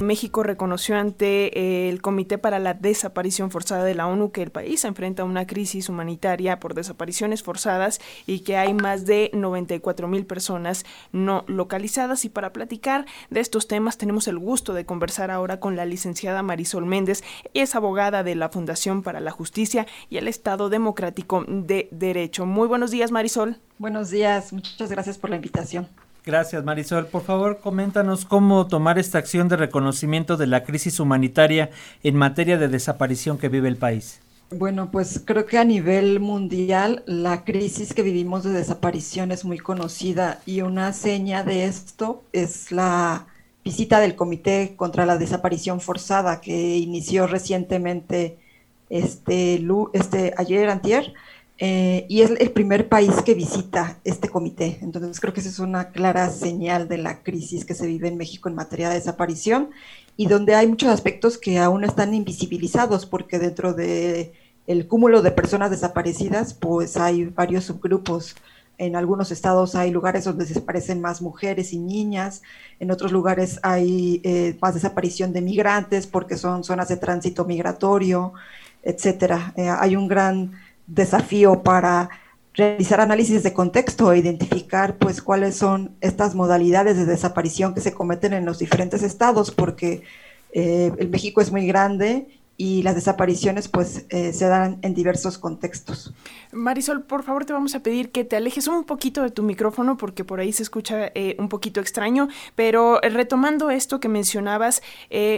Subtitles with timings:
[0.00, 4.50] México reconoció ante eh, el Comité para la Desaparición Forzada de la ONU que el
[4.50, 10.26] país enfrenta una crisis humanitaria por desapariciones forzadas y que hay más de 94 mil
[10.26, 12.24] personas no localizadas.
[12.24, 16.42] Y para platicar de estos temas tenemos el gusto de conversar ahora con la licenciada
[16.42, 17.22] Marisol Méndez.
[17.54, 22.46] Es abogada de la Fundación para la Justicia y el Estado Democrático de Derecho.
[22.46, 23.58] Muy buenos días, Marisol.
[23.78, 25.88] Buenos días, muchas gracias por la invitación.
[26.24, 27.06] Gracias, Marisol.
[27.06, 31.70] Por favor, coméntanos cómo tomar esta acción de reconocimiento de la crisis humanitaria
[32.02, 34.20] en materia de desaparición que vive el país.
[34.52, 39.58] Bueno, pues creo que a nivel mundial la crisis que vivimos de desaparición es muy
[39.58, 43.28] conocida y una seña de esto es la
[43.64, 48.38] visita del Comité contra la Desaparición Forzada que inició recientemente
[48.88, 51.14] este, este ayer antier
[51.62, 54.78] eh, y es el primer país que visita este comité.
[54.80, 58.16] Entonces creo que esa es una clara señal de la crisis que se vive en
[58.16, 59.68] México en materia de desaparición
[60.16, 64.32] y donde hay muchos aspectos que aún están invisibilizados porque dentro de
[64.66, 68.36] el cúmulo de personas desaparecidas pues hay varios subgrupos.
[68.78, 72.40] En algunos estados hay lugares donde desaparecen más mujeres y niñas,
[72.78, 78.32] en otros lugares hay eh, más desaparición de migrantes porque son zonas de tránsito migratorio,
[78.82, 79.52] etcétera.
[79.58, 80.52] Eh, hay un gran
[80.94, 82.10] desafío para
[82.54, 87.94] realizar análisis de contexto e identificar pues cuáles son estas modalidades de desaparición que se
[87.94, 90.02] cometen en los diferentes estados, porque
[90.52, 92.26] eh, el México es muy grande
[92.60, 96.12] y las desapariciones pues eh, se dan en diversos contextos.
[96.52, 99.96] Marisol, por favor te vamos a pedir que te alejes un poquito de tu micrófono
[99.96, 104.82] porque por ahí se escucha eh, un poquito extraño, pero eh, retomando esto que mencionabas,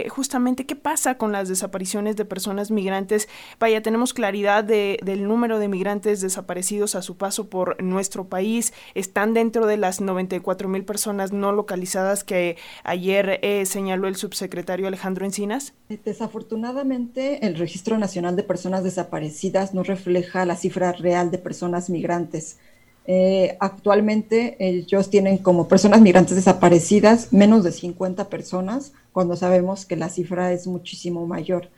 [0.09, 3.29] justamente qué pasa con las desapariciones de personas migrantes.
[3.57, 8.73] Vaya, tenemos claridad de, del número de migrantes desaparecidos a su paso por nuestro país,
[8.95, 15.25] están dentro de las 94 mil personas no localizadas que ayer señaló el subsecretario Alejandro
[15.25, 15.73] Encinas.
[16.03, 22.57] Desafortunadamente, el Registro Nacional de Personas Desaparecidas no refleja la cifra real de personas migrantes.
[23.05, 29.95] Eh, actualmente ellos tienen como personas migrantes desaparecidas menos de 50 personas, cuando sabemos que
[29.95, 31.69] la cifra es muchísimo mayor.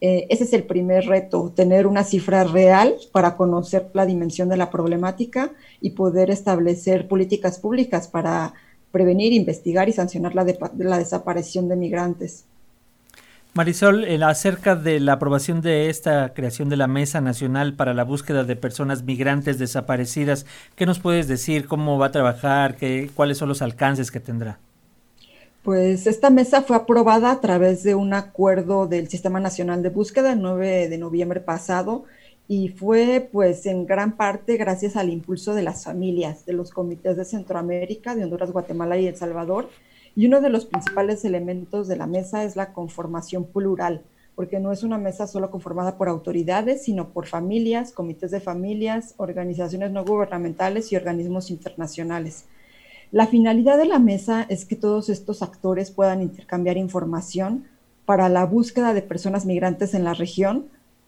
[0.00, 4.56] Eh, ese es el primer reto, tener una cifra real para conocer la dimensión de
[4.56, 8.52] la problemática y poder establecer políticas públicas para
[8.90, 10.44] prevenir, investigar y sancionar la,
[10.76, 12.44] la desaparición de migrantes.
[13.54, 18.44] Marisol, acerca de la aprobación de esta creación de la Mesa Nacional para la Búsqueda
[18.44, 21.66] de Personas Migrantes Desaparecidas, ¿qué nos puedes decir?
[21.66, 22.76] ¿Cómo va a trabajar?
[22.76, 24.58] ¿Qué, ¿Cuáles son los alcances que tendrá?
[25.62, 30.32] Pues esta mesa fue aprobada a través de un acuerdo del Sistema Nacional de Búsqueda
[30.32, 32.04] el 9 de noviembre pasado
[32.48, 37.18] y fue pues en gran parte gracias al impulso de las familias, de los comités
[37.18, 39.68] de Centroamérica, de Honduras, Guatemala y El Salvador,
[40.14, 44.02] y uno de los principales elementos de la mesa es la conformación plural,
[44.34, 49.14] porque no es una mesa solo conformada por autoridades, sino por familias, comités de familias,
[49.16, 52.44] organizaciones no gubernamentales y organismos internacionales.
[53.10, 57.64] La finalidad de la mesa es que todos estos actores puedan intercambiar información
[58.06, 60.66] para la búsqueda de personas migrantes en la región,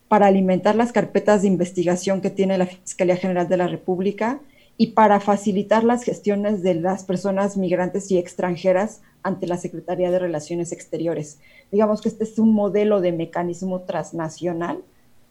[0.08, 4.40] para alimentar las carpetas de investigación que tiene la Fiscalía General de la República
[4.76, 10.18] y para facilitar las gestiones de las personas migrantes y extranjeras ante la Secretaría de
[10.18, 11.38] Relaciones Exteriores.
[11.70, 14.82] Digamos que este es un modelo de mecanismo transnacional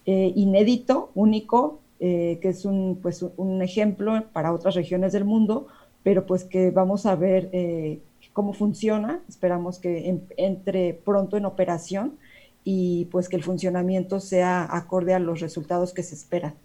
[0.06, 5.68] eh, inédito, único, eh, que es un, pues, un ejemplo para otras regiones del mundo,
[6.03, 8.00] pero pues que vamos a ver eh,
[8.34, 9.22] cómo funciona.
[9.30, 12.18] Esperamos que entre pronto en operación
[12.66, 16.56] y pues que el funcionamiento sea acorde a los resultados que se esperan.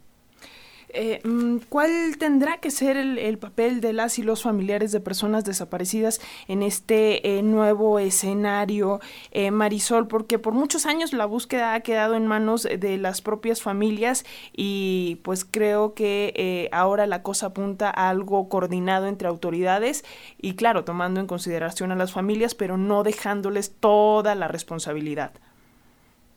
[0.90, 5.44] Eh, mm, ¿Cuál tendrá que ser el, papel de las y los familiares de personas
[5.44, 9.00] desaparecidas en este eh, nuevo escenario,
[9.30, 10.08] eh, Marisol?
[10.08, 14.24] Porque por muchos años la búsqueda ha quedado en manos de las propias familias
[14.56, 20.04] y pues creo que ahora la cosa apunta a algo coordinado entre autoridades
[20.38, 25.32] y claro, tomando en consideración a las familias, pero no dejándoles toda la responsabilidad.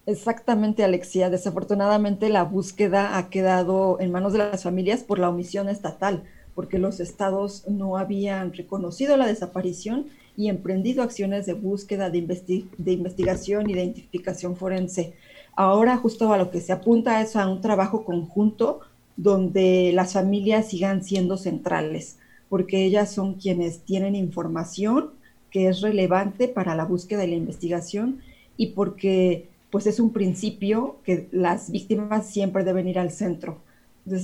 [0.06, 1.30] Exactamente, Alexia.
[1.30, 6.24] Desafortunadamente la búsqueda ha quedado en manos de las familias por la omisión estatal,
[6.56, 13.70] porque los estados no habían reconocido la desaparición y emprendido acciones de búsqueda, de, investigación
[13.70, 15.14] y de identificación forense.
[15.56, 18.80] Ahora justo a lo que se apunta es a un trabajo conjunto
[19.18, 22.18] donde las familias sigan siendo centrales,
[22.50, 25.12] porque ellas son quienes tienen información
[25.52, 28.22] que es relevante para la búsqueda y la investigación
[28.58, 33.60] y porque pues es un principio que las víctimas siempre deben ir al centro.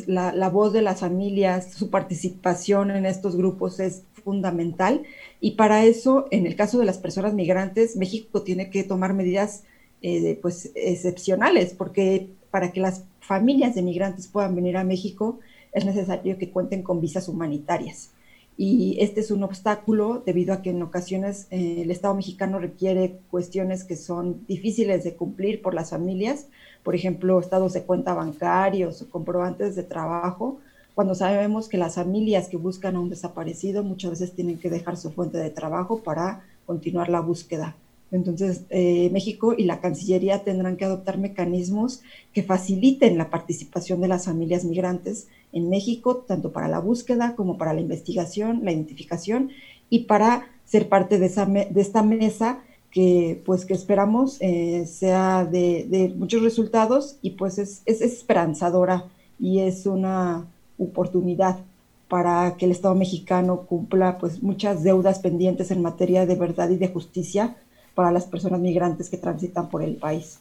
[0.07, 5.03] La, voz de las familias, su participación en estos grupos es fundamental
[5.39, 9.63] y para eso, en el caso de las personas migrantes, México tiene que tomar medidas
[10.01, 15.39] eh, pues, excepcionales, porque para que las familias de migrantes puedan venir a México
[15.71, 18.09] es necesario que cuenten con visas humanitarias.
[18.57, 23.19] Y este es un obstáculo debido a que en ocasiones eh, el Estado mexicano requiere
[23.29, 26.47] cuestiones que son difíciles de cumplir por las familias,
[26.81, 30.57] por ejemplo, estados de cuenta bancarios o comprobantes de trabajo,
[30.95, 34.97] cuando sabemos que las familias que buscan a un desaparecido muchas veces tienen que dejar
[34.97, 37.75] su fuente de trabajo para continuar la búsqueda.
[38.11, 42.01] Entonces, eh, México y la Cancillería tendrán que adoptar mecanismos
[42.33, 45.27] que faciliten la participación de las familias migrantes
[45.57, 49.51] en México, tanto para la búsqueda como para la investigación, la identificación
[49.89, 52.59] y para ser parte de, esa de esta mesa
[52.91, 59.05] que pues que esperamos eh, sea de, muchos resultados y pues es, es esperanzadora
[59.39, 60.45] y es una
[60.77, 61.59] oportunidad
[62.07, 66.77] para que el Estado mexicano cumpla pues muchas deudas pendientes en materia de verdad y
[66.77, 67.55] de justicia
[67.95, 70.39] para las personas migrantes que transitan por el país.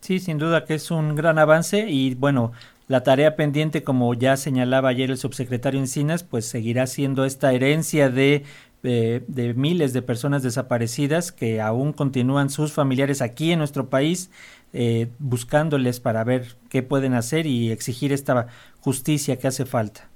[0.00, 2.52] Sí, sin duda que es un gran avance y bueno,
[2.88, 8.10] la tarea pendiente, como ya señalaba ayer el subsecretario Encinas, pues seguirá siendo esta herencia
[8.10, 8.44] de,
[8.82, 14.30] de, miles de personas desaparecidas que aún continúan sus familiares aquí en nuestro país
[14.72, 18.48] eh, buscándoles para ver qué pueden hacer y exigir esta
[18.80, 20.08] justicia que hace falta.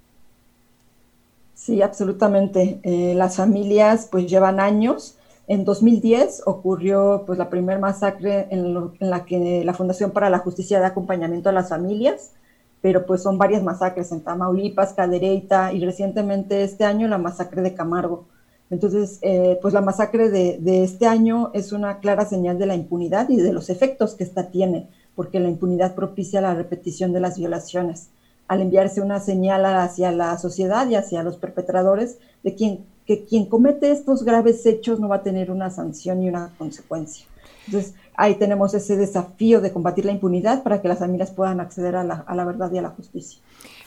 [1.55, 2.81] Sí, absolutamente.
[2.83, 5.17] Eh, las familias pues llevan años.
[5.47, 10.79] En 2010 ocurrió pues la primera masacre en, la que la Fundación para la Justicia
[10.79, 12.33] de Acompañamiento a las Familias,
[12.81, 17.75] pero pues son varias masacres en Tamaulipas, Cadereyta y recientemente este año la masacre de
[17.75, 18.27] Camargo.
[18.71, 23.29] Entonces, eh, pues la masacre de, este año es una clara señal de la impunidad
[23.29, 27.37] y de los efectos que esta tiene, porque la impunidad propicia la repetición de las
[27.37, 28.11] violaciones,
[28.47, 33.47] al enviarse una señal hacia la sociedad y hacia los perpetradores de quien, que quien
[33.47, 37.26] comete estos graves hechos no va a tener una sanción y una consecuencia.
[37.71, 41.95] Entonces, ahí tenemos ese desafío de combatir la impunidad para que las familias puedan acceder
[41.95, 43.39] a la, a la verdad y a la justicia.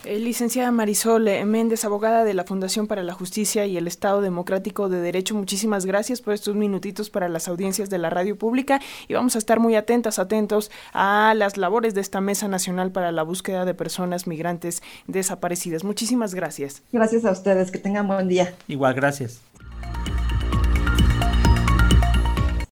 [0.06, 4.22] Eh, licenciada Marisol eh, Méndez, abogada de la Fundación para la Justicia y el Estado
[4.22, 8.82] Democrático de Derecho, muchísimas gracias por estos minutitos para las audiencias de la radio pública
[9.08, 13.12] y vamos a estar muy atentas, atentos a las labores de esta Mesa Nacional para
[13.12, 15.84] la Búsqueda de Personas Migrantes Desaparecidas.
[15.84, 16.84] Muchísimas gracias.
[16.92, 18.56] Gracias a ustedes, que tengan buen día.
[18.68, 19.42] Igual, gracias.